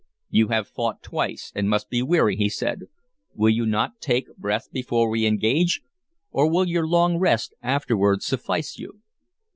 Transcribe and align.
"You 0.31 0.47
have 0.47 0.67
fought 0.67 1.03
twice, 1.03 1.51
and 1.53 1.69
must 1.69 1.87
be 1.91 2.01
weary," 2.01 2.35
he 2.35 2.49
said. 2.49 2.85
"Will 3.35 3.51
you 3.51 3.67
not 3.67 3.99
take 4.01 4.35
breath 4.35 4.67
before 4.71 5.07
we 5.11 5.27
engage, 5.27 5.81
or 6.31 6.49
will 6.49 6.67
your 6.67 6.87
long 6.87 7.17
rest 7.19 7.53
afterward 7.61 8.23
suffice 8.23 8.79
you?" 8.79 9.01